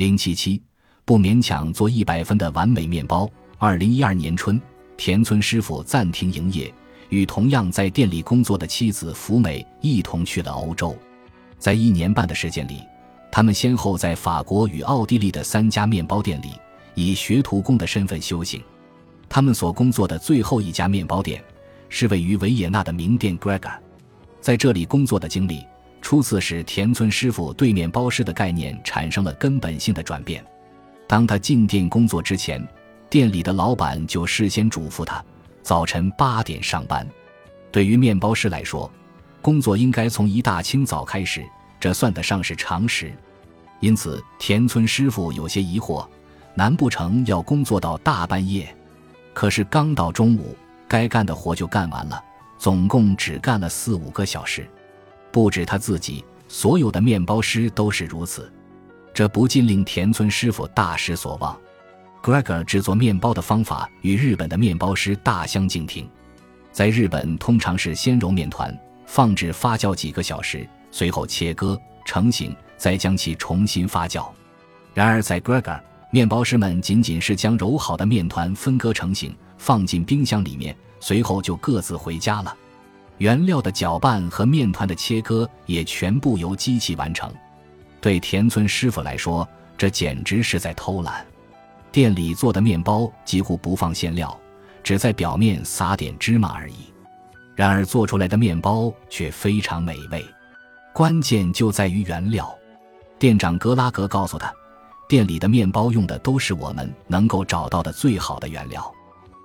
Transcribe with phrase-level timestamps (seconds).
[0.00, 0.58] 零七七，
[1.04, 3.30] 不勉强做一百分的完美面包。
[3.58, 4.58] 二零一二年春，
[4.96, 6.72] 田村师傅暂停营业，
[7.10, 10.96] 与同样在店里工作的妻子福美一同去了欧洲。
[11.58, 12.80] 在一年半的时间里，
[13.30, 16.52] 他们先后在法国与奥地利的三家面包店里
[16.94, 18.62] 以学徒工的身份修行。
[19.28, 21.44] 他们所工作的最后一家面包店
[21.90, 23.74] 是位于维也纳的名店 Gregor。
[24.40, 25.62] 在这里工作的经历，
[26.10, 30.44] 初次使田村师傅对面包师的概念产生了根本性的转变。
[31.06, 32.60] 当他进店工作之前，
[33.08, 35.24] 店里的老板就事先嘱咐他，
[35.62, 37.06] 早晨八点上班。
[37.70, 38.90] 对于面包师来说，
[39.40, 41.46] 工作应该从一大清早开始，
[41.78, 43.12] 这算得上是常识。
[43.78, 46.04] 因此，田村师傅有些疑惑：
[46.56, 48.74] 难不成要工作到大半夜？
[49.32, 50.56] 可是刚到中午，
[50.88, 52.20] 该干的活就干完了。
[52.58, 54.68] 总共只干了四五个小时，
[55.32, 58.50] 不止他自己，所有的面包师都是如此。
[59.12, 61.58] 这不禁令田村师傅大失所望。
[62.22, 66.08] Gregor 制作面包的方法与日本的面包师大相径庭。
[66.70, 74.28] 在日本，通常是先揉面团，放置发酵几个小时，随后切割成型，再将其重新发酵。
[74.94, 75.80] 然而，在 Gregor，
[76.12, 80.76] 面包师们仅仅是将揉好的面团分割成型，放进冰箱里面。
[81.00, 82.54] 随后就各自回家了，
[83.20, 87.30] 原料的搅拌和面团的切割也全部由机器完成。
[88.00, 89.46] 对田村师傅来说，
[89.76, 91.24] 这简直是在偷懒。
[91.92, 94.34] 店里做的面包几乎不放馅料，
[94.82, 96.76] 只在表面撒点芝麻而已。
[97.54, 100.24] 然而做出来的面包却非常美味，
[100.94, 102.50] 关键就在于原料。
[103.18, 104.50] 店长格拉格告诉他，
[105.06, 108.90] 店里的面包用的都是我们能够找到的最好的原料，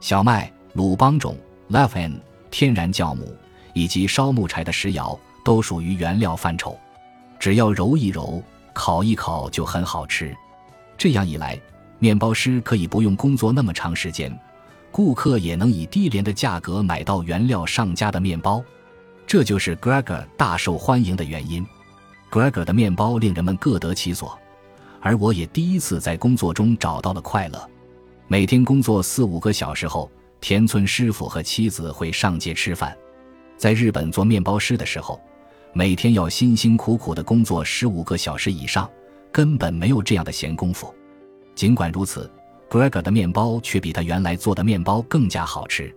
[0.00, 0.52] 小麦。
[0.74, 1.34] 鲁邦种、
[1.68, 2.20] l e f n
[2.50, 3.34] 天然酵母
[3.76, 6.74] 以及烧木柴的石窑都属于原料范畴，
[7.38, 10.34] 只要揉一揉、烤一烤就很好吃。
[10.96, 11.60] 这样一来，
[11.98, 14.34] 面包师可以不用工作那么长时间，
[14.90, 18.64] 顾客也能以低廉的价格买到原料上佳的面包。
[19.26, 21.62] 这就是 Gregor 大受欢迎的原因。
[22.30, 24.38] Gregor 的面包令人们各得其所，
[25.02, 27.70] 而我也第一次在工作中找到了快乐。
[28.26, 30.10] 每天工作四五个小时后。
[30.38, 32.96] 田村师傅和妻子会上街吃饭。
[33.56, 35.20] 在日本做面包师的时候，
[35.72, 38.90] 每天要辛辛苦苦的工作十五个小时以上，
[39.32, 40.94] 根本没有这样的闲工夫。
[41.54, 42.30] 尽管如此
[42.68, 45.94] ，Gregor 的面包却比他原来做的面包更加好吃。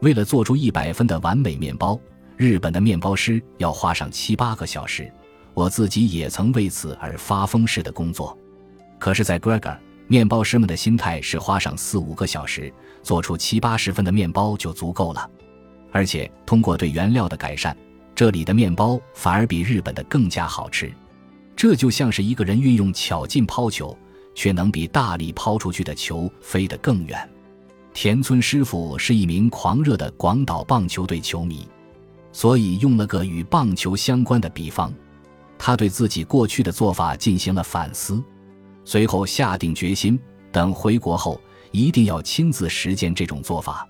[0.00, 1.98] 为了做出一百分的完美面包，
[2.36, 5.10] 日本的面包师要花上七八个小时。
[5.52, 8.36] 我自己也曾为此而发疯似的工作。
[8.98, 9.76] 可是，在 Gregor。
[10.06, 12.70] 面包师们的心态是花上四五个小时
[13.02, 15.30] 做出七八十分的面包就足够了，
[15.94, 17.74] 而且通过对原料的改善，
[18.16, 20.92] 这里的面包反而比日本的更加好吃。
[21.54, 23.96] 这就像是一个人运用巧劲抛球，
[24.34, 27.30] 却能比大力抛出去的球飞得更远。
[27.92, 31.64] 田村师傅是一名狂热的广岛棒球队球迷，
[32.32, 34.92] 所以用了个与棒球相关的比方。
[35.56, 38.20] 他对自己过去的做法进行了反思。
[38.84, 40.18] 随后下定决心，
[40.50, 41.40] 等回国后
[41.70, 43.88] 一定要亲自实践这种做法。